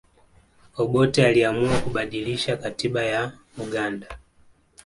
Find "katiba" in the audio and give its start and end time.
2.57-3.03